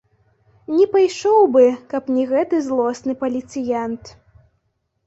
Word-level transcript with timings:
Не 0.77 0.85
пайшоў 0.95 1.45
бы, 1.57 1.63
каб 1.91 2.03
не 2.17 2.23
гэты 2.35 2.55
злосны 2.69 3.13
паліцыянт. 3.25 4.13